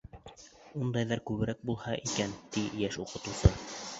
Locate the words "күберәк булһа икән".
1.29-2.35